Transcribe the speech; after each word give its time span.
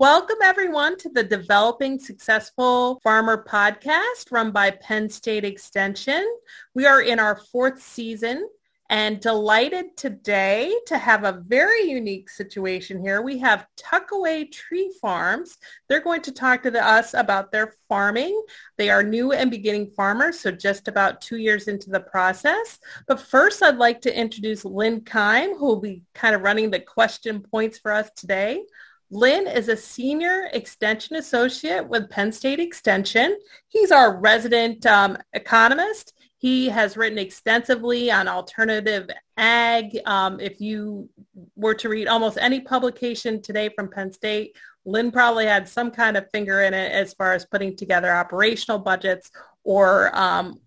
Welcome 0.00 0.38
everyone 0.44 0.96
to 0.98 1.08
the 1.08 1.24
Developing 1.24 1.98
Successful 1.98 3.00
Farmer 3.02 3.44
podcast 3.44 4.30
run 4.30 4.52
by 4.52 4.70
Penn 4.70 5.10
State 5.10 5.44
Extension. 5.44 6.24
We 6.72 6.86
are 6.86 7.02
in 7.02 7.18
our 7.18 7.34
fourth 7.50 7.82
season 7.82 8.48
and 8.88 9.18
delighted 9.18 9.96
today 9.96 10.72
to 10.86 10.96
have 10.96 11.24
a 11.24 11.42
very 11.44 11.90
unique 11.90 12.30
situation 12.30 13.02
here. 13.02 13.22
We 13.22 13.38
have 13.38 13.66
Tuckaway 13.76 14.52
Tree 14.52 14.94
Farms. 15.00 15.58
They're 15.88 15.98
going 15.98 16.22
to 16.22 16.32
talk 16.32 16.62
to 16.62 16.86
us 16.86 17.12
about 17.12 17.50
their 17.50 17.74
farming. 17.88 18.40
They 18.76 18.90
are 18.90 19.02
new 19.02 19.32
and 19.32 19.50
beginning 19.50 19.90
farmers, 19.96 20.38
so 20.38 20.52
just 20.52 20.86
about 20.86 21.20
two 21.20 21.38
years 21.38 21.66
into 21.66 21.90
the 21.90 21.98
process. 21.98 22.78
But 23.08 23.20
first, 23.20 23.64
I'd 23.64 23.78
like 23.78 24.02
to 24.02 24.16
introduce 24.16 24.64
Lynn 24.64 25.00
Kime, 25.00 25.58
who 25.58 25.66
will 25.66 25.80
be 25.80 26.02
kind 26.14 26.36
of 26.36 26.42
running 26.42 26.70
the 26.70 26.78
question 26.78 27.40
points 27.40 27.80
for 27.80 27.90
us 27.90 28.12
today. 28.14 28.62
Lynn 29.10 29.46
is 29.46 29.68
a 29.68 29.76
senior 29.76 30.48
extension 30.52 31.16
associate 31.16 31.88
with 31.88 32.10
Penn 32.10 32.30
State 32.32 32.60
Extension. 32.60 33.38
He's 33.68 33.90
our 33.90 34.18
resident 34.18 34.84
um, 34.86 35.16
economist 35.32 36.12
he 36.38 36.68
has 36.68 36.96
written 36.96 37.18
extensively 37.18 38.10
on 38.12 38.28
alternative 38.28 39.10
ag. 39.36 39.98
Um, 40.06 40.38
if 40.38 40.60
you 40.60 41.10
were 41.56 41.74
to 41.74 41.88
read 41.88 42.06
almost 42.06 42.38
any 42.40 42.60
publication 42.60 43.42
today 43.42 43.70
from 43.74 43.90
Penn 43.90 44.12
State, 44.12 44.56
Lynn 44.84 45.10
probably 45.10 45.46
had 45.46 45.68
some 45.68 45.90
kind 45.90 46.16
of 46.16 46.30
finger 46.30 46.62
in 46.62 46.74
it 46.74 46.92
as 46.92 47.12
far 47.12 47.32
as 47.32 47.44
putting 47.44 47.76
together 47.76 48.14
operational 48.14 48.78
budgets 48.78 49.32
or 49.64 50.16
um, 50.16 50.60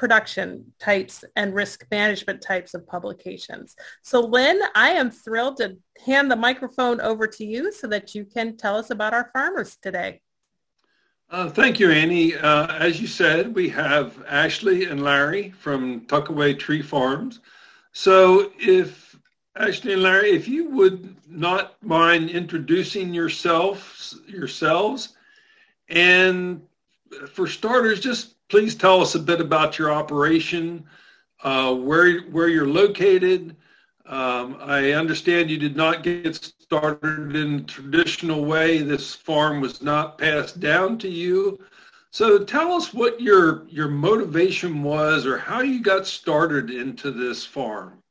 production 0.00 0.72
types 0.78 1.26
and 1.36 1.54
risk 1.54 1.84
management 1.90 2.40
types 2.40 2.72
of 2.72 2.86
publications. 2.86 3.76
So 4.02 4.22
Lynn, 4.22 4.58
I 4.74 4.92
am 4.92 5.10
thrilled 5.10 5.58
to 5.58 5.76
hand 6.06 6.30
the 6.30 6.36
microphone 6.36 7.02
over 7.02 7.26
to 7.26 7.44
you 7.44 7.70
so 7.70 7.86
that 7.88 8.14
you 8.14 8.24
can 8.24 8.56
tell 8.56 8.78
us 8.78 8.88
about 8.88 9.12
our 9.12 9.28
farmers 9.34 9.76
today. 9.82 10.22
Uh, 11.28 11.50
thank 11.50 11.78
you, 11.78 11.90
Annie. 11.90 12.34
Uh, 12.34 12.74
as 12.78 12.98
you 12.98 13.06
said, 13.06 13.54
we 13.54 13.68
have 13.68 14.24
Ashley 14.26 14.86
and 14.86 15.04
Larry 15.04 15.50
from 15.50 16.06
Tuckaway 16.06 16.58
Tree 16.58 16.80
Farms. 16.80 17.40
So 17.92 18.52
if 18.58 19.14
Ashley 19.54 19.92
and 19.92 20.02
Larry, 20.02 20.30
if 20.30 20.48
you 20.48 20.70
would 20.70 21.14
not 21.28 21.76
mind 21.82 22.30
introducing 22.30 23.12
yourselves, 23.12 24.18
yourselves, 24.26 25.10
and 25.90 26.62
for 27.34 27.46
starters, 27.46 28.00
just 28.00 28.36
please 28.50 28.74
tell 28.74 29.00
us 29.00 29.14
a 29.14 29.18
bit 29.18 29.40
about 29.40 29.78
your 29.78 29.90
operation, 29.90 30.84
uh, 31.42 31.74
where 31.74 32.20
where 32.22 32.48
you're 32.48 32.66
located. 32.66 33.56
Um, 34.04 34.56
I 34.60 34.92
understand 34.92 35.50
you 35.50 35.56
did 35.56 35.76
not 35.76 36.02
get 36.02 36.34
started 36.34 37.36
in 37.36 37.64
traditional 37.64 38.44
way. 38.44 38.82
This 38.82 39.14
farm 39.14 39.60
was 39.60 39.80
not 39.80 40.18
passed 40.18 40.58
down 40.58 40.98
to 40.98 41.08
you. 41.08 41.60
So 42.10 42.44
tell 42.44 42.72
us 42.72 42.92
what 42.92 43.20
your 43.20 43.66
your 43.68 43.88
motivation 43.88 44.82
was 44.82 45.24
or 45.26 45.38
how 45.38 45.60
you 45.60 45.80
got 45.80 46.06
started 46.06 46.70
into 46.70 47.12
this 47.12 47.46
farm. 47.46 48.02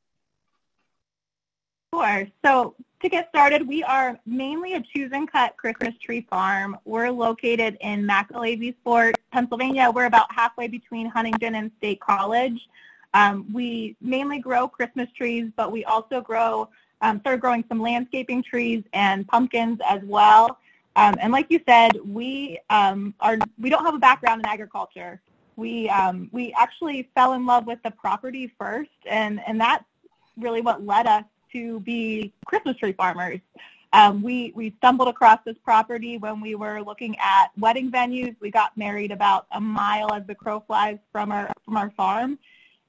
Sure. 1.92 2.26
So 2.44 2.74
to 3.00 3.08
get 3.08 3.28
started, 3.30 3.66
we 3.66 3.82
are 3.82 4.18
mainly 4.26 4.74
a 4.74 4.82
choose 4.82 5.10
and 5.12 5.30
cut 5.30 5.56
Christmas 5.56 5.94
tree 5.98 6.26
farm. 6.28 6.76
We're 6.84 7.10
located 7.10 7.78
in 7.80 8.06
McAlevys 8.06 8.74
Fort, 8.84 9.16
Pennsylvania. 9.32 9.90
We're 9.90 10.06
about 10.06 10.32
halfway 10.32 10.68
between 10.68 11.06
Huntingdon 11.06 11.54
and 11.54 11.70
State 11.78 12.00
College. 12.00 12.68
Um, 13.14 13.46
we 13.52 13.96
mainly 14.00 14.38
grow 14.38 14.68
Christmas 14.68 15.08
trees, 15.16 15.50
but 15.56 15.72
we 15.72 15.84
also 15.84 16.20
grow 16.20 16.68
um, 17.02 17.20
started 17.20 17.40
growing 17.40 17.64
some 17.68 17.80
landscaping 17.80 18.42
trees 18.42 18.84
and 18.92 19.26
pumpkins 19.26 19.78
as 19.88 20.02
well. 20.04 20.58
Um, 20.96 21.14
and 21.20 21.32
like 21.32 21.46
you 21.48 21.60
said, 21.66 21.92
we 22.04 22.58
um, 22.68 23.14
are 23.20 23.38
we 23.58 23.70
don't 23.70 23.84
have 23.84 23.94
a 23.94 23.98
background 23.98 24.40
in 24.40 24.46
agriculture. 24.46 25.20
We 25.56 25.88
um, 25.88 26.28
we 26.32 26.52
actually 26.58 27.08
fell 27.14 27.32
in 27.32 27.46
love 27.46 27.66
with 27.66 27.78
the 27.82 27.90
property 27.90 28.52
first, 28.58 28.90
and 29.06 29.40
and 29.46 29.58
that's 29.58 29.84
really 30.36 30.60
what 30.60 30.84
led 30.84 31.06
us 31.06 31.24
to 31.52 31.80
be 31.80 32.32
Christmas 32.46 32.76
tree 32.76 32.92
farmers. 32.92 33.40
Um, 33.92 34.22
we 34.22 34.52
we 34.54 34.74
stumbled 34.78 35.08
across 35.08 35.40
this 35.44 35.56
property 35.64 36.16
when 36.16 36.40
we 36.40 36.54
were 36.54 36.80
looking 36.80 37.16
at 37.18 37.48
wedding 37.58 37.90
venues. 37.90 38.36
We 38.40 38.50
got 38.50 38.76
married 38.76 39.10
about 39.10 39.46
a 39.50 39.60
mile 39.60 40.12
as 40.12 40.24
the 40.26 40.34
crow 40.34 40.60
flies 40.66 40.98
from 41.10 41.32
our 41.32 41.50
from 41.64 41.76
our 41.76 41.90
farm, 41.90 42.38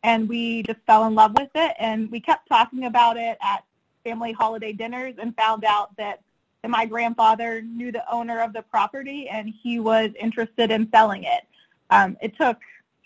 and 0.03 0.29
we 0.29 0.63
just 0.63 0.79
fell 0.85 1.05
in 1.07 1.15
love 1.15 1.33
with 1.37 1.49
it. 1.55 1.75
And 1.79 2.11
we 2.11 2.19
kept 2.19 2.47
talking 2.47 2.85
about 2.85 3.17
it 3.17 3.37
at 3.41 3.63
family 4.03 4.31
holiday 4.31 4.73
dinners 4.73 5.15
and 5.17 5.35
found 5.35 5.63
out 5.63 5.95
that 5.97 6.21
my 6.67 6.85
grandfather 6.85 7.61
knew 7.61 7.91
the 7.91 8.09
owner 8.11 8.41
of 8.41 8.53
the 8.53 8.61
property 8.61 9.27
and 9.29 9.51
he 9.63 9.79
was 9.79 10.11
interested 10.19 10.69
in 10.69 10.89
selling 10.91 11.23
it. 11.23 11.47
Um, 11.89 12.17
it 12.21 12.37
took 12.37 12.57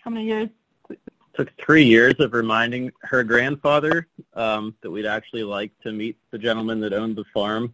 how 0.04 0.12
many 0.12 0.26
years? 0.26 0.50
Took 1.36 1.52
three 1.58 1.84
years 1.84 2.16
of 2.20 2.34
reminding 2.34 2.92
her 3.02 3.24
grandfather 3.24 4.08
um, 4.34 4.76
that 4.82 4.90
we'd 4.90 5.06
actually 5.06 5.44
like 5.44 5.72
to 5.84 5.92
meet 5.92 6.18
the 6.32 6.38
gentleman 6.38 6.80
that 6.82 6.94
owned 6.94 7.16
the 7.16 7.26
farm. 7.34 7.74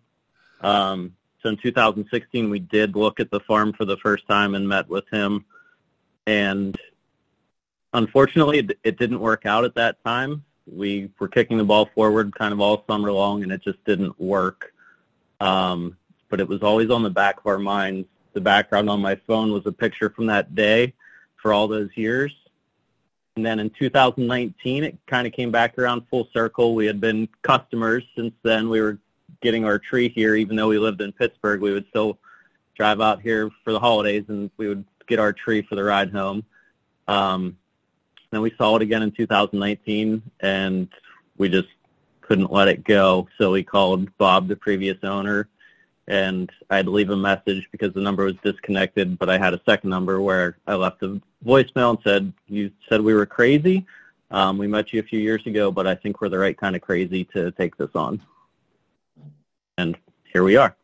Um, 0.61 1.15
so 1.41 1.49
in 1.49 1.57
2016, 1.57 2.49
we 2.49 2.59
did 2.59 2.95
look 2.95 3.19
at 3.19 3.31
the 3.31 3.39
farm 3.41 3.73
for 3.73 3.85
the 3.85 3.97
first 3.97 4.27
time 4.27 4.55
and 4.55 4.67
met 4.67 4.87
with 4.87 5.07
him. 5.11 5.45
And 6.25 6.75
unfortunately, 7.93 8.59
it, 8.59 8.79
it 8.83 8.97
didn't 8.97 9.19
work 9.19 9.45
out 9.45 9.63
at 9.63 9.75
that 9.75 10.03
time 10.03 10.43
we 10.71 11.09
were 11.19 11.27
kicking 11.27 11.57
the 11.57 11.63
ball 11.63 11.89
forward 11.93 12.33
kind 12.35 12.53
of 12.53 12.59
all 12.59 12.83
summer 12.87 13.11
long, 13.11 13.43
and 13.43 13.51
it 13.51 13.61
just 13.61 13.83
didn't 13.85 14.19
work. 14.19 14.73
Um, 15.39 15.97
but 16.29 16.39
it 16.39 16.47
was 16.47 16.61
always 16.61 16.89
on 16.89 17.03
the 17.03 17.09
back 17.09 17.39
of 17.39 17.45
our 17.45 17.59
minds. 17.59 18.07
The 18.33 18.41
background 18.41 18.89
on 18.89 19.01
my 19.01 19.15
phone 19.27 19.51
was 19.51 19.65
a 19.65 19.71
picture 19.71 20.09
from 20.09 20.27
that 20.27 20.55
day 20.55 20.93
for 21.35 21.51
all 21.51 21.67
those 21.67 21.89
years. 21.95 22.33
And 23.35 23.45
then 23.45 23.59
in 23.59 23.69
2019, 23.69 24.83
it 24.83 24.97
kind 25.07 25.25
of 25.25 25.33
came 25.33 25.51
back 25.51 25.77
around 25.77 26.03
full 26.09 26.27
circle. 26.33 26.75
We 26.75 26.85
had 26.85 26.99
been 26.99 27.29
customers 27.43 28.03
since 28.15 28.33
then. 28.43 28.69
We 28.69 28.81
were 28.81 28.97
getting 29.41 29.63
our 29.63 29.79
tree 29.79 30.09
here, 30.09 30.35
even 30.35 30.55
though 30.55 30.67
we 30.67 30.77
lived 30.77 31.01
in 31.01 31.13
Pittsburgh. 31.13 31.61
We 31.61 31.71
would 31.71 31.87
still 31.89 32.19
drive 32.75 32.99
out 32.99 33.21
here 33.21 33.49
for 33.63 33.71
the 33.71 33.79
holidays, 33.79 34.25
and 34.27 34.51
we 34.57 34.67
would 34.67 34.83
get 35.07 35.19
our 35.19 35.31
tree 35.31 35.61
for 35.61 35.75
the 35.75 35.83
ride 35.83 36.11
home. 36.11 36.43
Um, 37.07 37.57
then 38.31 38.41
we 38.41 38.53
saw 38.57 38.75
it 38.75 38.81
again 38.81 39.01
in 39.01 39.11
2019, 39.11 40.21
and 40.41 40.87
we 41.37 41.49
just 41.49 41.69
couldn't 42.21 42.51
let 42.51 42.67
it 42.67 42.83
go. 42.83 43.27
So 43.37 43.51
we 43.51 43.63
called 43.63 44.15
Bob, 44.17 44.47
the 44.47 44.55
previous 44.55 44.97
owner, 45.03 45.47
and 46.07 46.51
I 46.69 46.77
had 46.77 46.85
to 46.85 46.91
leave 46.91 47.09
a 47.09 47.15
message 47.15 47.67
because 47.71 47.93
the 47.93 48.01
number 48.01 48.25
was 48.25 48.35
disconnected. 48.43 49.17
But 49.17 49.29
I 49.29 49.37
had 49.37 49.53
a 49.53 49.61
second 49.65 49.89
number 49.89 50.21
where 50.21 50.57
I 50.67 50.75
left 50.75 51.03
a 51.03 51.21
voicemail 51.45 51.91
and 51.91 51.99
said, 52.03 52.33
"You 52.47 52.71
said 52.89 53.01
we 53.01 53.13
were 53.13 53.25
crazy. 53.25 53.85
Um, 54.29 54.57
we 54.57 54.67
met 54.67 54.93
you 54.93 54.99
a 54.99 55.03
few 55.03 55.19
years 55.19 55.45
ago, 55.45 55.71
but 55.71 55.87
I 55.87 55.95
think 55.95 56.21
we're 56.21 56.29
the 56.29 56.39
right 56.39 56.57
kind 56.57 56.75
of 56.75 56.81
crazy 56.81 57.23
to 57.25 57.51
take 57.51 57.77
this 57.77 57.95
on." 57.95 58.21
And 59.77 59.97
here 60.31 60.43
we 60.43 60.55
are. 60.55 60.75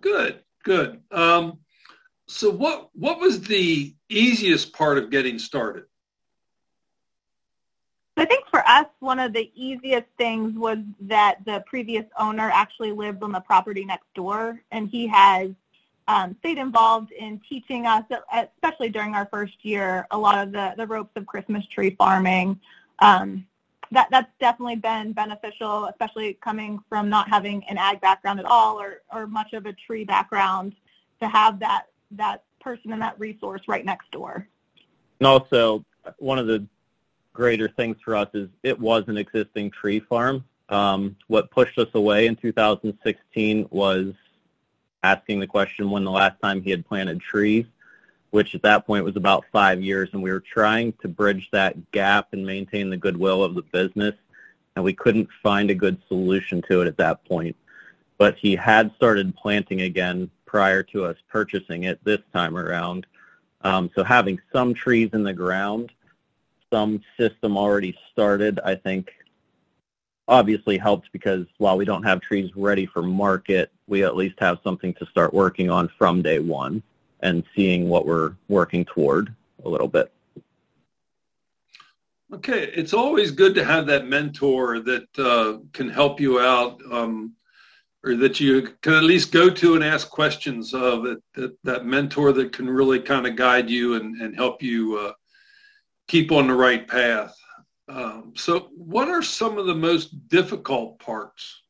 Good, 0.00 0.40
good. 0.64 1.00
Um, 1.10 1.58
so 2.26 2.50
what 2.50 2.90
what 2.94 3.18
was 3.20 3.40
the 3.40 3.94
easiest 4.08 4.72
part 4.72 4.98
of 4.98 5.10
getting 5.10 5.38
started? 5.38 5.84
I 8.16 8.24
think 8.24 8.46
for 8.50 8.66
us, 8.66 8.86
one 8.98 9.20
of 9.20 9.32
the 9.32 9.50
easiest 9.54 10.08
things 10.18 10.58
was 10.58 10.78
that 11.02 11.36
the 11.46 11.62
previous 11.66 12.04
owner 12.18 12.50
actually 12.52 12.90
lived 12.90 13.22
on 13.22 13.30
the 13.30 13.40
property 13.40 13.84
next 13.84 14.12
door, 14.14 14.60
and 14.72 14.88
he 14.88 15.06
has 15.06 15.50
um, 16.08 16.34
stayed 16.40 16.56
involved 16.56 17.12
in 17.12 17.40
teaching 17.46 17.86
us, 17.86 18.02
especially 18.32 18.88
during 18.88 19.14
our 19.14 19.28
first 19.30 19.62
year, 19.62 20.06
a 20.10 20.18
lot 20.18 20.38
of 20.38 20.52
the, 20.52 20.74
the 20.76 20.86
ropes 20.86 21.12
of 21.16 21.26
Christmas 21.26 21.64
tree 21.66 21.94
farming. 21.96 22.58
Um, 23.00 23.46
that 23.90 24.08
that's 24.10 24.30
definitely 24.40 24.76
been 24.76 25.12
beneficial, 25.12 25.86
especially 25.86 26.34
coming 26.42 26.80
from 26.88 27.08
not 27.08 27.28
having 27.28 27.62
an 27.68 27.78
ag 27.78 28.00
background 28.00 28.38
at 28.40 28.46
all 28.46 28.80
or, 28.80 29.02
or 29.12 29.26
much 29.26 29.52
of 29.52 29.66
a 29.66 29.72
tree 29.72 30.04
background 30.04 30.74
to 31.20 31.28
have 31.28 31.58
that 31.60 31.84
that 32.10 32.42
person 32.60 32.92
and 32.92 33.00
that 33.00 33.18
resource 33.18 33.62
right 33.68 33.84
next 33.84 34.10
door. 34.10 34.46
And 35.20 35.26
also, 35.26 35.84
one 36.18 36.38
of 36.38 36.46
the 36.46 36.66
greater 37.32 37.68
things 37.68 37.96
for 38.04 38.16
us 38.16 38.28
is 38.34 38.48
it 38.62 38.78
was 38.78 39.04
an 39.08 39.16
existing 39.16 39.70
tree 39.70 40.00
farm. 40.00 40.44
Um, 40.70 41.16
what 41.28 41.50
pushed 41.50 41.78
us 41.78 41.88
away 41.94 42.26
in 42.26 42.36
2016 42.36 43.68
was 43.70 44.12
asking 45.02 45.40
the 45.40 45.46
question 45.46 45.90
when 45.90 46.04
the 46.04 46.10
last 46.10 46.40
time 46.42 46.62
he 46.62 46.70
had 46.70 46.86
planted 46.86 47.20
trees, 47.20 47.66
which 48.30 48.54
at 48.54 48.62
that 48.62 48.86
point 48.86 49.04
was 49.04 49.16
about 49.16 49.44
five 49.52 49.82
years, 49.82 50.10
and 50.12 50.22
we 50.22 50.30
were 50.30 50.40
trying 50.40 50.92
to 51.00 51.08
bridge 51.08 51.48
that 51.52 51.90
gap 51.92 52.28
and 52.32 52.44
maintain 52.44 52.90
the 52.90 52.96
goodwill 52.96 53.42
of 53.42 53.54
the 53.54 53.62
business, 53.62 54.14
and 54.76 54.84
we 54.84 54.92
couldn't 54.92 55.28
find 55.42 55.70
a 55.70 55.74
good 55.74 55.98
solution 56.08 56.62
to 56.68 56.82
it 56.82 56.88
at 56.88 56.96
that 56.98 57.24
point. 57.24 57.56
But 58.18 58.36
he 58.36 58.56
had 58.56 58.94
started 58.96 59.36
planting 59.36 59.82
again 59.82 60.30
prior 60.44 60.82
to 60.82 61.04
us 61.04 61.16
purchasing 61.28 61.84
it 61.84 62.02
this 62.04 62.20
time 62.32 62.56
around. 62.56 63.06
Um, 63.62 63.90
so 63.94 64.04
having 64.04 64.40
some 64.52 64.74
trees 64.74 65.10
in 65.12 65.22
the 65.22 65.32
ground, 65.32 65.92
some 66.72 67.02
system 67.18 67.56
already 67.56 67.96
started, 68.12 68.60
I 68.64 68.74
think 68.74 69.10
obviously 70.28 70.76
helped 70.76 71.10
because 71.12 71.46
while 71.56 71.76
we 71.76 71.84
don't 71.84 72.02
have 72.02 72.20
trees 72.20 72.50
ready 72.54 72.86
for 72.86 73.02
market, 73.02 73.72
we 73.86 74.04
at 74.04 74.14
least 74.14 74.36
have 74.38 74.58
something 74.62 74.94
to 74.94 75.06
start 75.06 75.32
working 75.32 75.70
on 75.70 75.88
from 75.98 76.22
day 76.22 76.38
one 76.38 76.82
and 77.20 77.42
seeing 77.56 77.88
what 77.88 78.06
we're 78.06 78.34
working 78.48 78.84
toward 78.84 79.34
a 79.64 79.68
little 79.68 79.88
bit. 79.88 80.12
Okay, 82.32 82.64
it's 82.74 82.92
always 82.92 83.30
good 83.30 83.54
to 83.54 83.64
have 83.64 83.86
that 83.86 84.06
mentor 84.06 84.80
that 84.80 85.18
uh, 85.18 85.58
can 85.72 85.88
help 85.88 86.20
you 86.20 86.40
out, 86.40 86.78
um, 86.92 87.34
or 88.04 88.16
that 88.16 88.38
you 88.38 88.74
can 88.82 88.92
at 88.92 89.02
least 89.02 89.32
go 89.32 89.48
to 89.48 89.74
and 89.76 89.82
ask 89.82 90.10
questions 90.10 90.74
of. 90.74 91.04
That 91.04 91.22
that, 91.36 91.56
that 91.64 91.86
mentor 91.86 92.32
that 92.32 92.52
can 92.52 92.68
really 92.68 93.00
kind 93.00 93.26
of 93.26 93.34
guide 93.34 93.70
you 93.70 93.94
and, 93.94 94.20
and 94.20 94.36
help 94.36 94.62
you 94.62 94.98
uh, 94.98 95.12
keep 96.06 96.30
on 96.30 96.48
the 96.48 96.54
right 96.54 96.86
path. 96.86 97.34
Um, 97.88 98.32
so, 98.36 98.70
what 98.76 99.08
are 99.08 99.22
some 99.22 99.58
of 99.58 99.66
the 99.66 99.74
most 99.74 100.28
difficult 100.28 100.98
parts? 100.98 101.62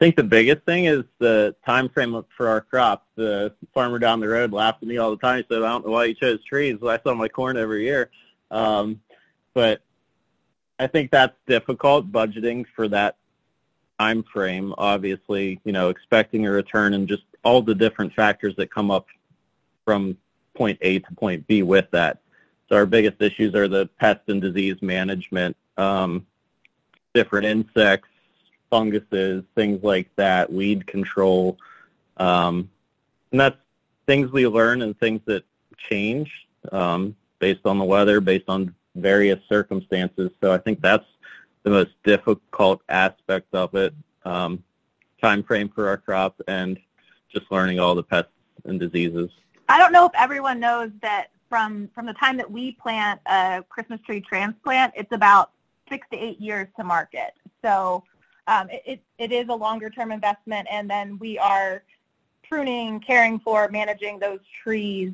I 0.00 0.04
think 0.04 0.16
the 0.16 0.22
biggest 0.22 0.62
thing 0.62 0.84
is 0.84 1.04
the 1.18 1.56
time 1.66 1.88
frame 1.88 2.24
for 2.36 2.48
our 2.48 2.60
crops. 2.60 3.06
The 3.16 3.52
farmer 3.74 3.98
down 3.98 4.20
the 4.20 4.28
road 4.28 4.52
laughed 4.52 4.82
at 4.82 4.88
me 4.88 4.98
all 4.98 5.10
the 5.10 5.16
time. 5.16 5.38
He 5.38 5.44
said, 5.48 5.62
"I 5.62 5.68
don't 5.70 5.86
know 5.86 5.92
why 5.92 6.04
you 6.04 6.14
chose 6.14 6.44
trees. 6.44 6.76
I 6.82 6.98
saw 7.00 7.14
my 7.14 7.28
corn 7.28 7.56
every 7.56 7.84
year." 7.84 8.10
Um, 8.50 9.00
but 9.54 9.82
I 10.78 10.86
think 10.86 11.10
that's 11.10 11.34
difficult 11.46 12.12
budgeting 12.12 12.64
for 12.76 12.86
that 12.88 13.16
time 13.98 14.22
frame. 14.22 14.74
Obviously, 14.78 15.60
you 15.64 15.72
know, 15.72 15.88
expecting 15.88 16.46
a 16.46 16.50
return 16.50 16.94
and 16.94 17.08
just 17.08 17.24
all 17.42 17.62
the 17.62 17.74
different 17.74 18.14
factors 18.14 18.54
that 18.56 18.70
come 18.70 18.90
up 18.90 19.06
from 19.84 20.16
point 20.54 20.78
A 20.82 20.98
to 21.00 21.14
point 21.14 21.46
B 21.46 21.62
with 21.62 21.90
that. 21.92 22.20
So 22.68 22.76
our 22.76 22.86
biggest 22.86 23.20
issues 23.22 23.54
are 23.54 23.68
the 23.68 23.86
pest 23.98 24.20
and 24.28 24.42
disease 24.42 24.76
management, 24.82 25.56
um, 25.76 26.26
different 27.14 27.46
insects, 27.46 28.08
funguses, 28.70 29.44
things 29.54 29.82
like 29.82 30.08
that, 30.16 30.52
weed 30.52 30.86
control. 30.86 31.56
Um, 32.18 32.70
and 33.32 33.40
that's 33.40 33.56
things 34.06 34.30
we 34.30 34.46
learn 34.46 34.82
and 34.82 34.98
things 34.98 35.20
that 35.26 35.44
change 35.76 36.46
um, 36.72 37.16
based 37.38 37.64
on 37.64 37.78
the 37.78 37.84
weather, 37.84 38.20
based 38.20 38.48
on 38.48 38.74
various 38.96 39.38
circumstances. 39.48 40.30
So 40.42 40.52
I 40.52 40.58
think 40.58 40.80
that's 40.80 41.06
the 41.62 41.70
most 41.70 41.90
difficult 42.04 42.82
aspect 42.88 43.54
of 43.54 43.74
it. 43.74 43.94
Um, 44.24 44.62
time 45.22 45.42
frame 45.42 45.68
for 45.68 45.88
our 45.88 45.96
crop 45.96 46.40
and 46.48 46.78
just 47.32 47.50
learning 47.50 47.78
all 47.78 47.94
the 47.94 48.02
pests 48.02 48.30
and 48.64 48.78
diseases. 48.78 49.30
I 49.68 49.78
don't 49.78 49.92
know 49.92 50.06
if 50.06 50.12
everyone 50.14 50.60
knows 50.60 50.90
that 51.02 51.28
from 51.48 51.88
from 51.94 52.06
the 52.06 52.14
time 52.14 52.36
that 52.36 52.50
we 52.50 52.72
plant 52.72 53.20
a 53.26 53.64
Christmas 53.68 54.00
tree 54.02 54.20
transplant, 54.20 54.92
it's 54.96 55.12
about 55.12 55.52
six 55.88 56.06
to 56.12 56.18
eight 56.18 56.40
years 56.40 56.68
to 56.76 56.84
market. 56.84 57.34
So 57.62 58.04
um, 58.46 58.68
it, 58.70 59.00
it 59.18 59.32
is 59.32 59.48
a 59.48 59.54
longer 59.54 59.90
term 59.90 60.12
investment, 60.12 60.68
and 60.70 60.88
then 60.88 61.18
we 61.18 61.38
are 61.38 61.82
pruning, 62.48 63.00
caring 63.00 63.38
for, 63.40 63.68
managing 63.68 64.18
those 64.18 64.40
trees 64.62 65.12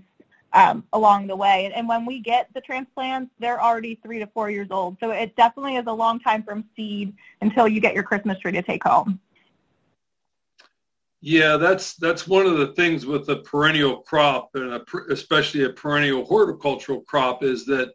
um, 0.52 0.84
along 0.92 1.26
the 1.26 1.36
way. 1.36 1.64
And, 1.64 1.75
and 1.75 1.88
when 1.88 2.06
we 2.06 2.20
get 2.20 2.48
the 2.54 2.60
transplants, 2.60 3.32
they're 3.40 3.60
already 3.60 3.98
three 4.02 4.20
to 4.20 4.26
four 4.28 4.50
years 4.50 4.69
old. 4.70 4.96
So 5.00 5.10
it 5.10 5.34
definitely 5.36 5.76
is 5.76 5.86
a 5.86 5.92
long 5.92 6.20
time 6.20 6.42
from 6.42 6.64
seed 6.76 7.12
until 7.40 7.66
you 7.66 7.81
get 7.81 7.94
your 7.94 8.04
Christmas 8.04 8.38
tree 8.38 8.52
to 8.52 8.62
take 8.62 8.84
home. 8.84 9.19
Yeah, 11.26 11.56
that's 11.56 11.94
that's 11.94 12.28
one 12.28 12.44
of 12.44 12.58
the 12.58 12.74
things 12.74 13.06
with 13.06 13.30
a 13.30 13.36
perennial 13.36 13.96
crop, 14.02 14.50
and 14.52 14.74
a, 14.74 14.84
especially 15.08 15.64
a 15.64 15.70
perennial 15.70 16.22
horticultural 16.22 17.00
crop, 17.00 17.42
is 17.42 17.64
that 17.64 17.94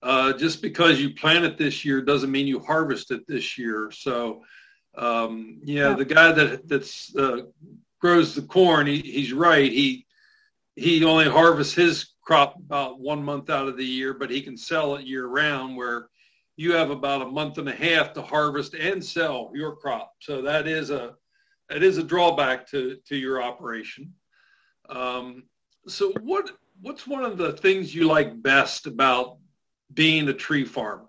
uh, 0.00 0.32
just 0.34 0.62
because 0.62 1.00
you 1.00 1.12
plant 1.12 1.44
it 1.44 1.58
this 1.58 1.84
year 1.84 2.00
doesn't 2.00 2.30
mean 2.30 2.46
you 2.46 2.60
harvest 2.60 3.10
it 3.10 3.26
this 3.26 3.58
year. 3.58 3.90
So, 3.90 4.44
um, 4.96 5.58
yeah, 5.64 5.88
yeah, 5.88 5.96
the 5.96 6.04
guy 6.04 6.30
that 6.30 6.68
that's 6.68 7.12
uh, 7.16 7.46
grows 8.00 8.36
the 8.36 8.42
corn, 8.42 8.86
he, 8.86 9.00
he's 9.00 9.32
right. 9.32 9.72
He 9.72 10.06
he 10.76 11.02
only 11.02 11.28
harvests 11.28 11.74
his 11.74 12.12
crop 12.22 12.54
about 12.58 13.00
one 13.00 13.24
month 13.24 13.50
out 13.50 13.66
of 13.66 13.76
the 13.76 13.84
year, 13.84 14.14
but 14.14 14.30
he 14.30 14.40
can 14.40 14.56
sell 14.56 14.94
it 14.94 15.04
year 15.04 15.26
round. 15.26 15.76
Where 15.76 16.10
you 16.56 16.74
have 16.74 16.90
about 16.90 17.22
a 17.22 17.26
month 17.26 17.58
and 17.58 17.68
a 17.68 17.74
half 17.74 18.12
to 18.12 18.22
harvest 18.22 18.74
and 18.74 19.04
sell 19.04 19.50
your 19.52 19.74
crop. 19.74 20.12
So 20.20 20.42
that 20.42 20.68
is 20.68 20.90
a 20.90 21.16
it 21.70 21.82
is 21.82 21.98
a 21.98 22.02
drawback 22.02 22.68
to, 22.70 22.96
to 23.08 23.16
your 23.16 23.42
operation. 23.42 24.14
Um, 24.88 25.44
so 25.86 26.12
what 26.22 26.50
what's 26.80 27.06
one 27.06 27.24
of 27.24 27.38
the 27.38 27.52
things 27.52 27.94
you 27.94 28.06
like 28.06 28.40
best 28.42 28.86
about 28.86 29.38
being 29.92 30.28
a 30.28 30.34
tree 30.34 30.64
farmer? 30.64 31.06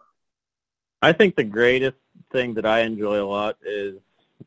I 1.01 1.13
think 1.13 1.35
the 1.35 1.43
greatest 1.43 1.97
thing 2.31 2.53
that 2.55 2.65
I 2.65 2.81
enjoy 2.81 3.21
a 3.21 3.25
lot 3.25 3.57
is 3.63 3.95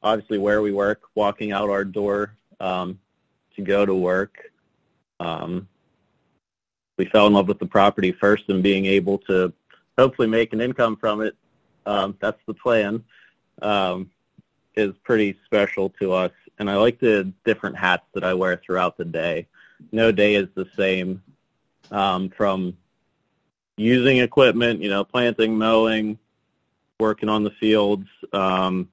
obviously 0.03 0.39
where 0.39 0.63
we 0.63 0.73
work, 0.73 1.03
walking 1.15 1.53
out 1.53 1.71
our 1.71 1.85
door 1.85 2.35
um, 2.61 2.99
to 3.57 3.63
go 3.63 3.87
to 3.87 3.95
work. 3.95 4.39
Um, 5.21 5.69
we 6.99 7.07
fell 7.07 7.27
in 7.27 7.33
love 7.33 7.49
with 7.49 7.59
the 7.59 7.67
property 7.67 8.13
first 8.13 8.49
and 8.49 8.63
being 8.63 8.87
able 8.87 9.19
to 9.19 9.53
hopefully 9.99 10.29
make 10.29 10.53
an 10.53 10.61
income 10.61 10.97
from 10.97 11.23
it. 11.23 11.37
Um, 11.87 12.17
that's 12.21 12.41
the 12.47 12.55
plan. 12.55 13.03
Um, 13.61 14.11
is 14.75 14.95
pretty 15.05 15.39
special 15.45 15.91
to 16.01 16.13
us, 16.13 16.33
and 16.59 16.71
I 16.71 16.77
like 16.77 16.99
the 16.99 17.33
different 17.45 17.77
hats 17.77 18.05
that 18.15 18.25
I 18.25 18.35
wear 18.35 18.57
throughout 18.57 18.97
the 18.97 19.05
day. 19.05 19.47
No 19.91 20.13
day 20.13 20.35
is 20.35 20.49
the 20.55 20.69
same. 20.77 21.23
Um, 21.91 22.31
from 22.31 22.77
using 23.77 24.19
equipment, 24.19 24.81
you 24.81 24.89
know, 24.89 25.05
planting, 25.05 25.57
mowing, 25.59 26.19
working 26.99 27.29
on 27.29 27.43
the 27.43 27.51
fields, 27.51 28.07
um, 28.33 28.89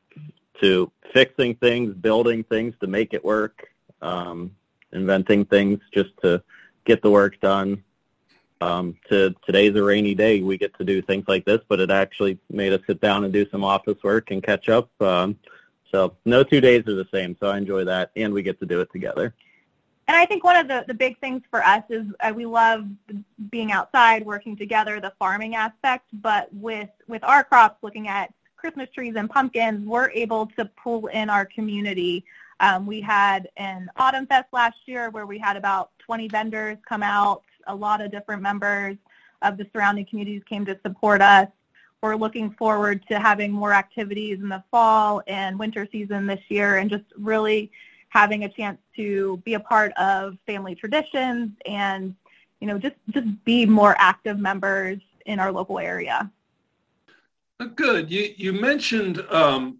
to 0.61 0.91
fixing 1.13 1.55
things, 1.55 1.93
building 1.93 2.43
things 2.43 2.75
to 2.81 2.87
make 2.87 3.13
it 3.13 3.23
work, 3.23 3.67
um, 4.01 4.55
inventing 4.91 5.45
things 5.45 5.79
just 5.93 6.09
to 6.23 6.43
get 6.85 7.01
the 7.01 7.09
work 7.09 7.39
done. 7.39 7.83
Um, 8.61 8.97
to 9.09 9.33
today's 9.45 9.75
a 9.75 9.83
rainy 9.83 10.13
day, 10.15 10.41
we 10.41 10.57
get 10.57 10.77
to 10.77 10.83
do 10.83 11.01
things 11.01 11.25
like 11.27 11.45
this, 11.45 11.61
but 11.69 11.79
it 11.79 11.89
actually 11.89 12.39
made 12.49 12.73
us 12.73 12.81
sit 12.87 12.99
down 12.99 13.23
and 13.23 13.31
do 13.31 13.49
some 13.49 13.63
office 13.63 14.03
work 14.03 14.31
and 14.31 14.43
catch 14.43 14.67
up. 14.67 14.89
Um, 15.01 15.37
so 15.91 16.15
no 16.25 16.43
two 16.43 16.61
days 16.61 16.87
are 16.87 16.95
the 16.95 17.07
same. 17.13 17.35
So 17.39 17.47
I 17.47 17.57
enjoy 17.57 17.85
that, 17.85 18.11
and 18.15 18.33
we 18.33 18.43
get 18.43 18.59
to 18.59 18.65
do 18.65 18.81
it 18.81 18.91
together. 18.91 19.33
And 20.07 20.17
I 20.17 20.25
think 20.25 20.43
one 20.43 20.55
of 20.55 20.67
the, 20.67 20.83
the 20.87 20.93
big 20.95 21.19
things 21.19 21.43
for 21.51 21.63
us 21.63 21.83
is 21.89 22.07
uh, 22.19 22.33
we 22.35 22.47
love 22.47 22.85
being 23.51 23.71
outside, 23.71 24.25
working 24.25 24.57
together, 24.57 24.99
the 24.99 25.13
farming 25.19 25.53
aspect. 25.55 26.07
But 26.13 26.49
with 26.51 26.89
with 27.07 27.23
our 27.23 27.43
crops, 27.43 27.83
looking 27.83 28.07
at 28.07 28.33
Christmas 28.55 28.89
trees 28.89 29.13
and 29.15 29.29
pumpkins, 29.29 29.85
we're 29.87 30.09
able 30.09 30.47
to 30.57 30.65
pull 30.81 31.07
in 31.07 31.29
our 31.29 31.45
community. 31.45 32.25
Um, 32.59 32.85
we 32.85 33.01
had 33.01 33.49
an 33.57 33.89
Autumn 33.97 34.25
Fest 34.25 34.47
last 34.51 34.77
year 34.85 35.11
where 35.11 35.25
we 35.25 35.37
had 35.37 35.55
about 35.55 35.91
20 35.99 36.27
vendors 36.27 36.77
come 36.87 37.03
out. 37.03 37.43
A 37.67 37.75
lot 37.75 38.01
of 38.01 38.11
different 38.11 38.41
members 38.41 38.97
of 39.43 39.57
the 39.57 39.67
surrounding 39.71 40.05
communities 40.05 40.41
came 40.49 40.65
to 40.65 40.77
support 40.83 41.21
us. 41.21 41.47
We're 42.01 42.15
looking 42.15 42.51
forward 42.51 43.05
to 43.09 43.19
having 43.19 43.51
more 43.51 43.73
activities 43.73 44.39
in 44.39 44.47
the 44.47 44.63
fall 44.71 45.21
and 45.27 45.59
winter 45.59 45.87
season 45.91 46.25
this 46.25 46.39
year 46.47 46.77
and 46.77 46.89
just 46.89 47.03
really 47.17 47.71
having 48.07 48.45
a 48.45 48.49
chance 48.49 48.79
to 48.95 49.37
be 49.45 49.55
a 49.55 49.59
part 49.59 49.91
of 49.93 50.37
family 50.47 50.75
traditions 50.75 51.51
and, 51.65 52.15
you 52.61 52.67
know, 52.67 52.77
just, 52.77 52.95
just 53.09 53.27
be 53.43 53.65
more 53.65 53.95
active 53.97 54.39
members 54.39 54.99
in 55.25 55.39
our 55.39 55.51
local 55.51 55.77
area. 55.77 56.31
Uh, 57.59 57.65
good. 57.65 58.09
You, 58.09 58.33
you 58.37 58.53
mentioned, 58.53 59.19
um, 59.29 59.79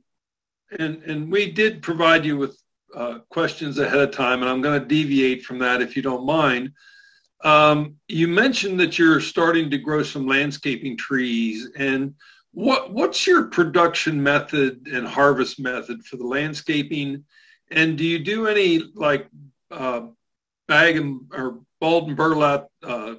and, 0.77 1.01
and 1.03 1.31
we 1.31 1.49
did 1.49 1.81
provide 1.81 2.25
you 2.25 2.37
with 2.37 2.61
uh, 2.93 3.19
questions 3.29 3.79
ahead 3.79 3.99
of 3.99 4.11
time, 4.11 4.41
and 4.41 4.49
I'm 4.49 4.61
going 4.61 4.79
to 4.79 4.85
deviate 4.85 5.43
from 5.43 5.59
that 5.59 5.81
if 5.81 5.95
you 5.95 6.01
don't 6.01 6.25
mind. 6.25 6.73
Um, 7.41 7.95
you 8.07 8.27
mentioned 8.27 8.79
that 8.79 8.99
you're 8.99 9.21
starting 9.21 9.69
to 9.69 9.77
grow 9.77 10.03
some 10.03 10.27
landscaping 10.27 10.97
trees, 10.97 11.69
and 11.75 12.15
what 12.51 12.91
what's 12.91 13.25
your 13.25 13.47
production 13.47 14.21
method 14.21 14.87
and 14.87 15.07
harvest 15.07 15.59
method 15.59 16.03
for 16.05 16.17
the 16.17 16.25
landscaping? 16.25 17.23
And 17.71 17.97
do 17.97 18.03
you 18.03 18.19
do 18.19 18.47
any 18.47 18.83
like 18.93 19.29
uh, 19.71 20.07
bag 20.67 20.97
and 20.97 21.21
or 21.31 21.59
bulb 21.79 22.09
and 22.09 22.17
burlap 22.17 22.67
uh, 22.83 23.15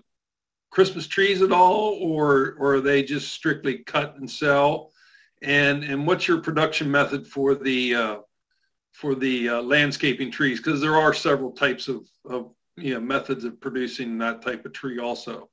Christmas 0.70 1.06
trees 1.06 1.40
at 1.40 1.52
all, 1.52 1.98
or 2.00 2.56
or 2.58 2.74
are 2.74 2.80
they 2.80 3.02
just 3.02 3.32
strictly 3.32 3.78
cut 3.78 4.16
and 4.16 4.30
sell? 4.30 4.92
And 5.42 5.82
and 5.82 6.06
what's 6.06 6.28
your 6.28 6.40
production 6.40 6.90
method 6.90 7.26
for 7.26 7.54
the 7.54 7.94
uh, 7.94 8.16
for 8.92 9.14
the 9.14 9.48
uh, 9.48 9.62
landscaping 9.62 10.30
trees? 10.30 10.58
Because 10.58 10.80
there 10.82 10.96
are 10.96 11.14
several 11.14 11.52
types 11.52 11.88
of, 11.88 12.06
of 12.28 12.52
you 12.80 12.94
know 12.94 13.00
methods 13.00 13.44
of 13.44 13.60
producing 13.60 14.18
that 14.18 14.42
type 14.42 14.64
of 14.64 14.72
tree 14.72 14.98
also. 14.98 15.48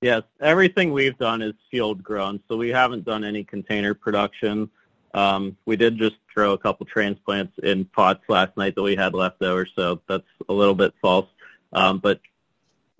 Yes, 0.00 0.22
everything 0.40 0.92
we've 0.92 1.18
done 1.18 1.42
is 1.42 1.54
field 1.70 2.02
grown, 2.02 2.40
so 2.48 2.56
we 2.56 2.68
haven't 2.68 3.04
done 3.04 3.24
any 3.24 3.42
container 3.42 3.94
production. 3.94 4.70
Um, 5.12 5.56
we 5.66 5.76
did 5.76 5.98
just 5.98 6.16
throw 6.32 6.52
a 6.52 6.58
couple 6.58 6.86
transplants 6.86 7.58
in 7.62 7.84
pots 7.86 8.22
last 8.28 8.56
night 8.56 8.76
that 8.76 8.82
we 8.82 8.94
had 8.94 9.14
left 9.14 9.42
over, 9.42 9.66
so 9.66 10.00
that's 10.08 10.22
a 10.48 10.52
little 10.52 10.74
bit 10.74 10.94
false. 11.02 11.26
Um, 11.72 11.98
but 11.98 12.20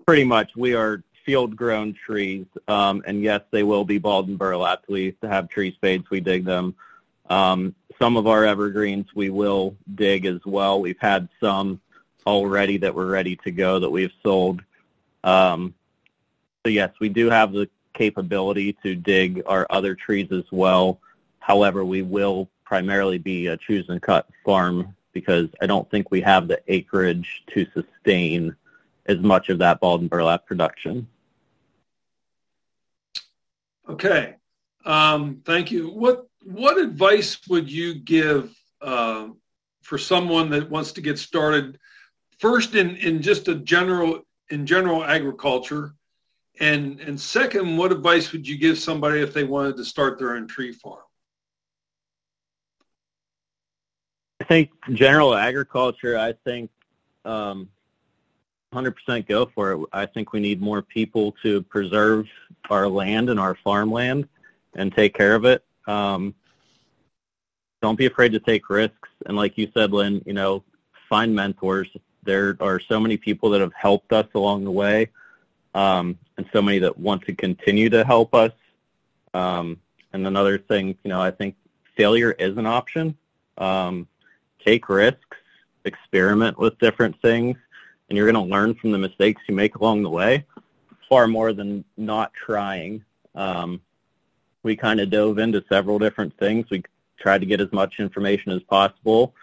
pretty 0.05 0.25
much 0.25 0.55
we 0.57 0.75
are 0.75 1.01
field-grown 1.25 1.93
trees, 1.93 2.47
um, 2.67 3.01
and 3.05 3.23
yes, 3.23 3.41
they 3.51 3.63
will 3.63 3.85
be 3.85 3.97
balled 3.97 4.27
and 4.27 4.37
burlapped. 4.37 4.89
We 4.89 5.15
have 5.21 5.47
tree 5.47 5.71
spades. 5.71 6.09
We 6.09 6.19
dig 6.19 6.43
them. 6.43 6.75
Um, 7.29 7.75
some 8.01 8.17
of 8.17 8.27
our 8.27 8.43
evergreens 8.43 9.07
we 9.13 9.29
will 9.29 9.75
dig 9.95 10.25
as 10.25 10.39
well. 10.45 10.81
We've 10.81 10.99
had 10.99 11.29
some 11.39 11.79
already 12.29 12.77
that 12.77 12.93
were 12.93 13.07
ready 13.07 13.35
to 13.37 13.51
go 13.51 13.79
that 13.79 13.89
we've 13.89 14.13
sold. 14.21 14.61
Um, 15.23 15.73
so 16.63 16.69
yes, 16.69 16.91
we 16.99 17.09
do 17.09 17.29
have 17.29 17.51
the 17.51 17.67
capability 17.93 18.73
to 18.83 18.95
dig 18.95 19.41
our 19.47 19.65
other 19.69 19.95
trees 19.95 20.31
as 20.31 20.43
well. 20.51 20.99
However, 21.39 21.83
we 21.83 22.03
will 22.03 22.49
primarily 22.63 23.17
be 23.17 23.47
a 23.47 23.57
choose 23.57 23.89
and 23.89 24.01
cut 24.01 24.27
farm 24.45 24.95
because 25.11 25.47
I 25.59 25.65
don't 25.65 25.89
think 25.89 26.11
we 26.11 26.21
have 26.21 26.47
the 26.47 26.61
acreage 26.67 27.43
to 27.47 27.65
sustain 27.73 28.55
as 29.07 29.17
much 29.17 29.49
of 29.49 29.57
that 29.57 29.79
balled 29.79 30.01
and 30.01 30.09
burlap 30.09 30.45
production. 30.45 31.07
Okay. 33.89 34.35
Um, 34.85 35.41
thank 35.45 35.71
you. 35.71 35.89
What 35.89 36.27
what 36.43 36.77
advice 36.77 37.39
would 37.47 37.69
you 37.71 37.95
give 37.95 38.55
uh, 38.81 39.29
for 39.81 39.97
someone 39.97 40.51
that 40.51 40.69
wants 40.69 40.91
to 40.93 41.01
get 41.01 41.17
started 41.17 41.79
first 42.39 42.75
in, 42.75 42.95
in 42.97 43.21
just 43.21 43.47
a 43.47 43.55
general 43.55 44.21
in 44.49 44.65
general 44.65 45.03
agriculture 45.03 45.93
and 46.59 46.99
and 47.01 47.19
second 47.19 47.77
what 47.77 47.91
advice 47.91 48.31
would 48.31 48.47
you 48.47 48.57
give 48.57 48.77
somebody 48.77 49.21
if 49.21 49.33
they 49.33 49.43
wanted 49.43 49.77
to 49.77 49.85
start 49.85 50.17
their 50.17 50.35
own 50.35 50.47
tree 50.47 50.71
farm? 50.71 51.03
I 54.41 54.45
think 54.45 54.71
general 54.93 55.35
agriculture 55.35 56.17
i 56.17 56.33
think 56.45 56.71
um, 57.25 57.69
100% 58.73 59.27
go 59.27 59.49
for 59.53 59.71
it. 59.73 59.79
I 59.91 60.05
think 60.05 60.31
we 60.31 60.39
need 60.39 60.61
more 60.61 60.81
people 60.81 61.35
to 61.43 61.61
preserve 61.63 62.27
our 62.69 62.87
land 62.87 63.29
and 63.29 63.39
our 63.39 63.55
farmland 63.63 64.27
and 64.75 64.93
take 64.93 65.15
care 65.15 65.35
of 65.35 65.45
it. 65.45 65.63
Um, 65.87 66.35
don't 67.81 67.97
be 67.97 68.05
afraid 68.05 68.31
to 68.33 68.39
take 68.39 68.69
risks. 68.69 69.09
And 69.25 69.35
like 69.35 69.57
you 69.57 69.69
said 69.73 69.91
lynn 69.91 70.21
you 70.25 70.33
know 70.33 70.63
find 71.09 71.35
mentors 71.35 71.89
there 72.29 72.57
are 72.59 72.79
so 72.79 72.99
many 72.99 73.17
people 73.17 73.49
that 73.51 73.61
have 73.61 73.73
helped 73.73 74.13
us 74.13 74.27
along 74.35 74.63
the 74.63 74.71
way, 74.71 75.09
um, 75.73 76.17
and 76.37 76.47
so 76.53 76.61
many 76.61 76.79
that 76.79 76.97
want 76.97 77.23
to 77.23 77.33
continue 77.33 77.89
to 77.89 78.03
help 78.03 78.33
us. 78.33 78.51
Um, 79.33 79.79
and 80.13 80.25
another 80.25 80.57
thing, 80.57 80.97
you 81.03 81.09
know, 81.09 81.21
I 81.21 81.31
think 81.31 81.55
failure 81.97 82.31
is 82.31 82.57
an 82.57 82.65
option. 82.65 83.17
Um, 83.57 84.07
take 84.63 84.89
risks, 84.89 85.37
experiment 85.85 86.57
with 86.57 86.77
different 86.79 87.21
things, 87.21 87.57
and 88.07 88.17
you're 88.17 88.31
going 88.31 88.47
to 88.47 88.53
learn 88.53 88.75
from 88.75 88.91
the 88.91 88.97
mistakes 88.97 89.41
you 89.47 89.55
make 89.55 89.75
along 89.75 90.03
the 90.03 90.09
way 90.09 90.45
far 91.09 91.27
more 91.27 91.51
than 91.51 91.83
not 91.97 92.31
trying. 92.33 93.03
Um, 93.33 93.81
we 94.61 94.75
kind 94.75 94.99
of 94.99 95.09
dove 95.09 95.39
into 95.39 95.63
several 95.67 95.97
different 95.97 96.37
things. 96.37 96.67
We 96.69 96.83
tried 97.19 97.39
to 97.39 97.47
get 97.47 97.59
as 97.59 97.71
much 97.73 97.99
information 97.99 98.51
as 98.51 98.61
possible. 98.63 99.33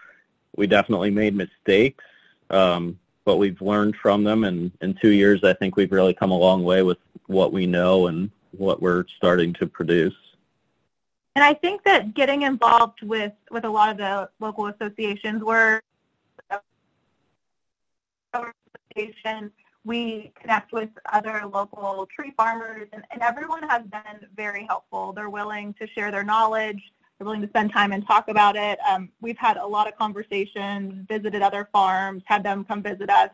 We 0.55 0.65
definitely 0.65 1.11
made 1.11 1.35
mistakes, 1.35 2.03
um, 2.49 2.99
but 3.25 3.37
we've 3.37 3.61
learned 3.61 3.95
from 3.95 4.23
them, 4.23 4.43
and 4.43 4.71
in 4.81 4.93
two 4.93 5.11
years, 5.11 5.43
I 5.43 5.53
think 5.53 5.75
we've 5.75 5.91
really 5.91 6.13
come 6.13 6.31
a 6.31 6.37
long 6.37 6.63
way 6.63 6.83
with 6.83 6.97
what 7.25 7.51
we 7.51 7.65
know 7.65 8.07
and 8.07 8.31
what 8.51 8.81
we're 8.81 9.05
starting 9.17 9.53
to 9.53 9.67
produce. 9.67 10.15
And 11.35 11.43
I 11.43 11.53
think 11.53 11.83
that 11.83 12.13
getting 12.13 12.43
involved 12.43 13.03
with, 13.03 13.33
with 13.51 13.65
a 13.65 13.69
lot 13.69 13.91
of 13.91 13.97
the 13.97 14.29
local 14.39 14.67
associations, 14.67 15.43
where 15.43 15.81
association, 18.33 19.51
we 19.85 20.31
connect 20.39 20.73
with 20.73 20.89
other 21.13 21.43
local 21.45 22.07
tree 22.13 22.33
farmers, 22.35 22.87
and, 22.91 23.03
and 23.11 23.21
everyone 23.21 23.63
has 23.69 23.83
been 23.83 24.27
very 24.35 24.65
helpful. 24.65 25.13
They're 25.13 25.29
willing 25.29 25.73
to 25.75 25.87
share 25.87 26.11
their 26.11 26.23
knowledge 26.23 26.81
they're 27.17 27.25
willing 27.25 27.41
to 27.41 27.47
spend 27.47 27.71
time 27.71 27.91
and 27.91 28.05
talk 28.05 28.27
about 28.27 28.55
it. 28.55 28.77
Um, 28.87 29.09
we've 29.21 29.37
had 29.37 29.57
a 29.57 29.65
lot 29.65 29.87
of 29.87 29.97
conversations, 29.97 31.05
visited 31.07 31.41
other 31.41 31.67
farms, 31.71 32.23
had 32.25 32.43
them 32.43 32.63
come 32.63 32.83
visit 32.83 33.09
us. 33.09 33.29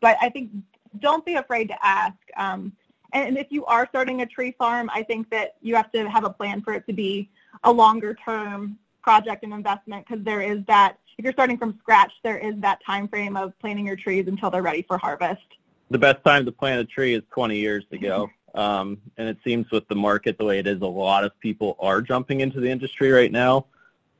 But 0.00 0.16
I 0.20 0.28
think 0.28 0.50
don't 0.98 1.24
be 1.24 1.34
afraid 1.34 1.68
to 1.68 1.86
ask. 1.86 2.16
Um, 2.36 2.72
and 3.14 3.38
if 3.38 3.46
you 3.50 3.64
are 3.66 3.86
starting 3.88 4.22
a 4.22 4.26
tree 4.26 4.54
farm, 4.58 4.90
I 4.92 5.02
think 5.02 5.30
that 5.30 5.56
you 5.62 5.74
have 5.76 5.90
to 5.92 6.08
have 6.10 6.24
a 6.24 6.30
plan 6.30 6.62
for 6.62 6.74
it 6.74 6.86
to 6.86 6.92
be 6.92 7.30
a 7.64 7.72
longer 7.72 8.14
term 8.14 8.78
project 9.02 9.44
and 9.44 9.52
investment 9.52 10.06
because 10.06 10.24
there 10.24 10.42
is 10.42 10.58
that, 10.66 10.98
if 11.18 11.24
you're 11.24 11.32
starting 11.32 11.58
from 11.58 11.78
scratch, 11.78 12.12
there 12.22 12.38
is 12.38 12.54
that 12.58 12.84
time 12.84 13.08
frame 13.08 13.36
of 13.36 13.58
planting 13.60 13.86
your 13.86 13.96
trees 13.96 14.26
until 14.28 14.50
they're 14.50 14.62
ready 14.62 14.82
for 14.82 14.98
harvest. 14.98 15.42
The 15.90 15.98
best 15.98 16.24
time 16.24 16.44
to 16.46 16.52
plant 16.52 16.80
a 16.80 16.84
tree 16.84 17.14
is 17.14 17.22
20 17.32 17.58
years 17.58 17.84
ago. 17.92 18.30
Um, 18.54 19.00
and 19.16 19.28
it 19.28 19.38
seems 19.44 19.70
with 19.70 19.88
the 19.88 19.94
market 19.94 20.38
the 20.38 20.44
way 20.44 20.58
it 20.58 20.66
is, 20.66 20.80
a 20.80 20.86
lot 20.86 21.24
of 21.24 21.38
people 21.40 21.76
are 21.80 22.02
jumping 22.02 22.40
into 22.40 22.60
the 22.60 22.70
industry 22.70 23.10
right 23.10 23.32
now. 23.32 23.66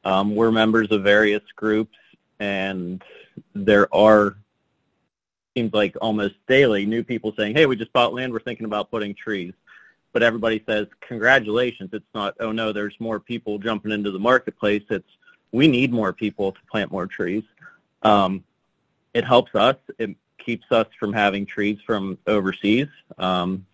Um, 0.05 0.35
we're 0.35 0.51
members 0.51 0.91
of 0.91 1.03
various 1.03 1.43
groups, 1.55 1.97
and 2.41 3.03
there 3.55 3.93
are 3.95 4.37
seems 5.55 5.73
like 5.75 5.95
almost 6.01 6.35
daily 6.49 6.87
new 6.87 7.05
people 7.05 7.33
saying, 7.37 7.55
"Hey, 7.55 7.67
we 7.67 7.77
just 7.77 7.93
bought 7.93 8.15
land. 8.15 8.33
We're 8.33 8.41
thinking 8.41 8.65
about 8.65 8.91
putting 8.91 9.15
trees." 9.15 9.53
But 10.13 10.23
everybody 10.23 10.63
says, 10.67 10.87
"Congratulations!" 11.01 11.91
It's 11.93 12.05
not, 12.15 12.35
"Oh 12.41 12.53
no, 12.53 12.73
there's 12.73 12.99
more 12.99 13.21
people 13.21 13.59
jumping 13.59 13.93
into 13.93 14.11
the 14.11 14.19
marketplace." 14.19 14.83
It's, 14.89 15.09
"We 15.53 15.69
need 15.69 15.93
more 15.93 16.13
people 16.13 16.53
to 16.53 16.59
plant 16.71 16.91
more 16.91 17.07
trees." 17.07 17.45
Um, 18.03 18.45
it 19.15 19.25
helps 19.25 19.55
us. 19.55 19.77
It 19.99 20.17
keeps 20.39 20.65
us 20.73 20.87
from 20.99 21.13
having 21.13 21.47
trees 21.47 21.79
from 21.87 22.19
overseas. 22.27 22.89
Um, 23.19 23.67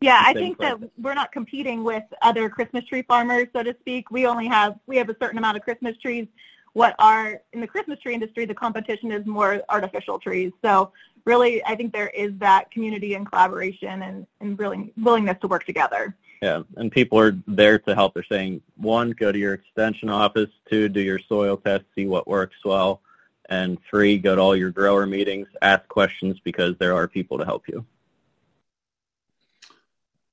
yeah, 0.00 0.22
I 0.24 0.32
think 0.32 0.58
that 0.58 0.78
we're 0.98 1.14
not 1.14 1.30
competing 1.30 1.84
with 1.84 2.04
other 2.22 2.48
Christmas 2.48 2.84
tree 2.84 3.02
farmers, 3.02 3.48
so 3.52 3.62
to 3.62 3.76
speak. 3.80 4.10
We 4.10 4.26
only 4.26 4.46
have 4.48 4.78
we 4.86 4.96
have 4.96 5.10
a 5.10 5.16
certain 5.20 5.38
amount 5.38 5.58
of 5.58 5.62
Christmas 5.62 5.96
trees. 5.98 6.26
What 6.72 6.94
are 6.98 7.40
in 7.52 7.60
the 7.60 7.66
Christmas 7.66 7.98
tree 7.98 8.14
industry, 8.14 8.44
the 8.46 8.54
competition 8.54 9.12
is 9.12 9.26
more 9.26 9.60
artificial 9.68 10.18
trees. 10.18 10.52
So 10.62 10.92
really, 11.24 11.62
I 11.64 11.74
think 11.74 11.92
there 11.92 12.08
is 12.08 12.32
that 12.38 12.70
community 12.70 13.14
and 13.14 13.28
collaboration 13.28 14.02
and, 14.02 14.26
and 14.40 14.58
really 14.58 14.92
willingness 14.96 15.36
to 15.42 15.48
work 15.48 15.66
together. 15.66 16.16
Yeah, 16.40 16.62
and 16.76 16.90
people 16.90 17.18
are 17.18 17.36
there 17.46 17.78
to 17.80 17.94
help. 17.94 18.14
They're 18.14 18.24
saying, 18.24 18.62
one, 18.76 19.10
go 19.10 19.30
to 19.30 19.38
your 19.38 19.52
extension 19.52 20.08
office. 20.08 20.48
Two, 20.70 20.88
do 20.88 21.00
your 21.00 21.18
soil 21.18 21.58
test, 21.58 21.84
see 21.94 22.06
what 22.06 22.26
works 22.26 22.56
well. 22.64 23.02
And 23.50 23.78
three, 23.90 24.16
go 24.16 24.36
to 24.36 24.40
all 24.40 24.56
your 24.56 24.70
grower 24.70 25.06
meetings, 25.06 25.48
ask 25.60 25.86
questions 25.88 26.38
because 26.42 26.76
there 26.78 26.94
are 26.94 27.06
people 27.06 27.36
to 27.36 27.44
help 27.44 27.68
you. 27.68 27.84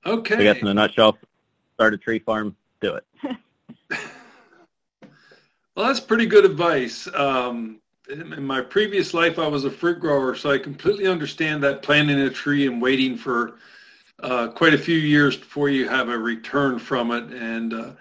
Okay. 0.07 0.35
I 0.35 0.43
guess 0.43 0.61
in 0.61 0.67
a 0.67 0.73
nutshell, 0.73 1.17
start 1.73 1.93
a 1.93 1.97
tree 1.97 2.19
farm, 2.19 2.55
do 2.79 2.95
it. 2.95 3.05
well, 5.75 5.87
that's 5.87 5.99
pretty 5.99 6.25
good 6.25 6.45
advice. 6.45 7.09
Um, 7.13 7.81
in 8.09 8.45
my 8.45 8.61
previous 8.61 9.13
life, 9.13 9.37
I 9.37 9.47
was 9.47 9.65
a 9.65 9.71
fruit 9.71 9.99
grower, 9.99 10.33
so 10.33 10.49
I 10.49 10.59
completely 10.59 11.07
understand 11.07 11.61
that 11.63 11.83
planting 11.83 12.19
a 12.21 12.29
tree 12.29 12.65
and 12.67 12.81
waiting 12.81 13.17
for 13.17 13.57
uh, 14.23 14.47
quite 14.47 14.73
a 14.73 14.77
few 14.77 14.97
years 14.97 15.35
before 15.35 15.67
you 15.67 15.89
have 15.89 16.07
a 16.07 16.17
return 16.17 16.79
from 16.79 17.11
it. 17.11 17.25
And 17.33 17.73
uh, 17.73 17.91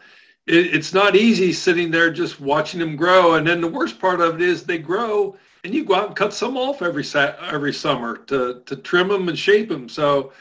it, 0.47 0.75
it's 0.75 0.95
not 0.95 1.17
easy 1.17 1.53
sitting 1.53 1.91
there 1.91 2.13
just 2.13 2.41
watching 2.41 2.79
them 2.79 2.95
grow. 2.95 3.35
And 3.35 3.45
then 3.45 3.61
the 3.61 3.67
worst 3.67 3.99
part 3.99 4.21
of 4.21 4.37
it 4.37 4.43
is 4.43 4.63
they 4.63 4.79
grow 4.79 5.37
and 5.65 5.75
you 5.75 5.85
go 5.85 5.97
out 5.97 6.07
and 6.07 6.17
cut 6.17 6.33
some 6.33 6.57
off 6.57 6.83
every 6.83 7.05
every 7.43 7.73
summer 7.73 8.19
to, 8.19 8.63
to 8.67 8.77
trim 8.77 9.09
them 9.09 9.29
and 9.29 9.37
shape 9.37 9.69
them. 9.69 9.89
So 9.89 10.33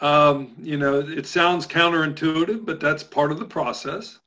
um, 0.00 0.54
you 0.60 0.76
know, 0.76 1.00
it 1.00 1.26
sounds 1.26 1.66
counterintuitive, 1.66 2.64
but 2.64 2.80
that's 2.80 3.02
part 3.02 3.32
of 3.32 3.38
the 3.38 3.44
process. 3.44 4.18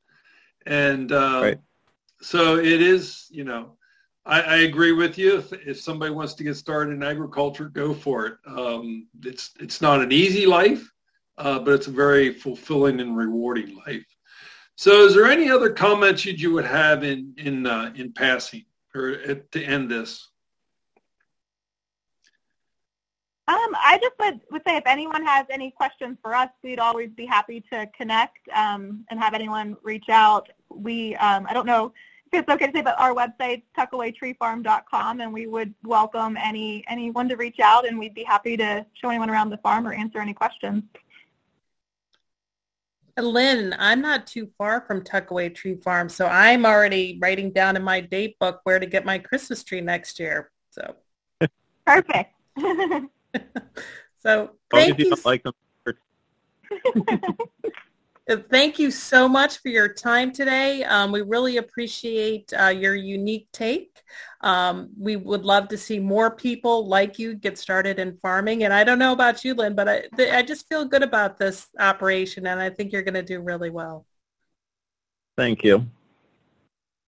And 0.65 1.11
uh, 1.11 1.39
right. 1.41 1.59
so 2.21 2.57
it 2.57 2.81
is, 2.81 3.27
you 3.29 3.43
know, 3.43 3.77
I, 4.25 4.41
I, 4.41 4.55
agree 4.57 4.91
with 4.91 5.17
you. 5.17 5.37
If, 5.37 5.53
if 5.53 5.79
somebody 5.79 6.11
wants 6.11 6.33
to 6.35 6.43
get 6.43 6.57
started 6.57 6.91
in 6.91 7.03
agriculture, 7.03 7.69
go 7.69 7.93
for 7.93 8.25
it. 8.25 8.37
Um, 8.45 9.07
it's, 9.23 9.51
it's 9.59 9.81
not 9.81 10.01
an 10.01 10.11
easy 10.11 10.45
life, 10.45 10.91
uh, 11.37 11.59
but 11.59 11.73
it's 11.73 11.87
a 11.87 11.91
very 11.91 12.33
fulfilling 12.33 12.99
and 12.99 13.15
rewarding 13.15 13.77
life. 13.87 14.05
So 14.75 15.05
is 15.05 15.15
there 15.15 15.25
any 15.25 15.49
other 15.49 15.71
comments 15.71 16.25
you, 16.25 16.33
you 16.33 16.51
would 16.53 16.65
have 16.65 17.03
in, 17.03 17.33
in, 17.37 17.65
uh, 17.65 17.93
in 17.95 18.11
passing 18.11 18.65
or 18.93 19.11
at, 19.25 19.51
to 19.53 19.63
end 19.63 19.89
this? 19.89 20.27
Um, 23.49 23.75
I 23.81 23.97
just 24.01 24.13
would, 24.19 24.41
would 24.51 24.61
say 24.67 24.75
if 24.75 24.83
anyone 24.85 25.25
has 25.25 25.45
any 25.49 25.71
questions 25.71 26.17
for 26.21 26.35
us, 26.35 26.49
we'd 26.63 26.79
always 26.79 27.09
be 27.11 27.25
happy 27.25 27.63
to 27.71 27.87
connect 27.97 28.39
um, 28.53 29.05
and 29.09 29.17
have 29.21 29.33
anyone 29.33 29.77
reach 29.83 30.09
out. 30.09 30.49
We, 30.69 31.15
um, 31.15 31.47
I 31.49 31.53
don't 31.53 31.65
know 31.65 31.93
if 32.33 32.41
it's 32.41 32.49
okay 32.49 32.67
to 32.67 32.73
say, 32.73 32.81
but 32.81 32.99
our 32.99 33.15
website's 33.15 33.63
tuckawaytreefarm.com, 33.77 35.21
and 35.21 35.31
we 35.31 35.47
would 35.47 35.73
welcome 35.83 36.35
any 36.35 36.83
anyone 36.89 37.29
to 37.29 37.37
reach 37.37 37.61
out, 37.61 37.87
and 37.87 37.97
we'd 37.97 38.13
be 38.13 38.25
happy 38.25 38.57
to 38.57 38.85
show 39.01 39.09
anyone 39.09 39.29
around 39.29 39.49
the 39.49 39.57
farm 39.59 39.87
or 39.87 39.93
answer 39.93 40.19
any 40.19 40.33
questions. 40.33 40.83
Lynn, 43.17 43.73
I'm 43.79 44.01
not 44.01 44.27
too 44.27 44.49
far 44.57 44.81
from 44.81 45.03
Tuckaway 45.03 45.55
Tree 45.55 45.75
Farm, 45.75 46.09
so 46.09 46.27
I'm 46.27 46.65
already 46.65 47.17
writing 47.21 47.51
down 47.51 47.77
in 47.77 47.81
my 47.81 48.01
date 48.01 48.37
book 48.39 48.59
where 48.65 48.77
to 48.77 48.85
get 48.85 49.05
my 49.05 49.17
Christmas 49.17 49.63
tree 49.63 49.81
next 49.81 50.19
year. 50.19 50.51
So 50.71 50.95
perfect. 51.85 52.33
So 54.19 54.51
Thank 54.71 54.97
thank 54.97 54.99
you. 54.99 55.15
Like 55.23 55.43
them. 55.43 55.53
Uh, 58.29 58.35
Thank 58.49 58.77
you 58.77 58.91
so 58.91 59.29
much 59.29 59.59
for 59.59 59.69
your 59.69 59.87
time 59.87 60.33
today. 60.33 60.83
Um, 60.83 61.13
we 61.13 61.21
really 61.21 61.57
appreciate 61.57 62.51
uh, 62.59 62.67
your 62.67 62.93
unique 62.93 63.47
take. 63.53 64.01
Um, 64.41 64.89
we 64.99 65.15
would 65.15 65.45
love 65.45 65.69
to 65.69 65.77
see 65.77 65.97
more 65.99 66.31
people 66.31 66.87
like 66.87 67.17
you 67.17 67.35
get 67.35 67.57
started 67.57 67.99
in 67.99 68.17
farming. 68.17 68.65
And 68.65 68.73
I 68.73 68.83
don't 68.83 68.99
know 68.99 69.13
about 69.13 69.45
you, 69.45 69.53
Lynn, 69.53 69.75
but 69.75 69.87
I, 69.87 70.03
th- 70.17 70.33
I 70.33 70.41
just 70.41 70.67
feel 70.67 70.83
good 70.83 71.03
about 71.03 71.37
this 71.37 71.67
operation, 71.79 72.47
and 72.47 72.59
I 72.59 72.69
think 72.69 72.91
you're 72.91 73.01
going 73.03 73.13
to 73.13 73.23
do 73.23 73.39
really 73.39 73.69
well. 73.69 74.05
Thank 75.37 75.63
you. 75.63 75.87